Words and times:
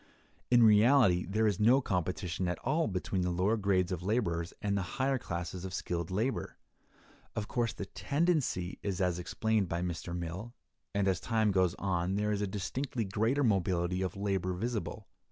In 0.49 0.63
reality 0.63 1.27
there 1.27 1.45
is 1.45 1.59
no 1.59 1.79
competition 1.79 2.47
at 2.47 2.57
all 2.63 2.87
between 2.87 3.21
the 3.21 3.29
lower 3.29 3.55
grades 3.55 3.91
of 3.91 4.01
laborers 4.01 4.51
and 4.59 4.75
the 4.75 4.81
higher 4.97 5.19
classes 5.19 5.63
of 5.63 5.75
skilled 5.75 6.09
labor. 6.09 6.57
Of 7.35 7.47
course, 7.47 7.71
the 7.71 7.85
tendency 7.85 8.79
is 8.81 8.99
as 8.99 9.19
explained 9.19 9.69
by 9.69 9.83
Mr. 9.83 10.17
Mill, 10.17 10.55
and 10.95 11.07
as 11.07 11.19
time 11.19 11.51
goes 11.51 11.75
on 11.75 12.15
there 12.15 12.31
is 12.31 12.41
a 12.41 12.47
distinctly 12.47 13.05
greater 13.05 13.43
mobility 13.43 14.01
of 14.01 14.17
labor 14.17 14.53
visible. 14.53 15.07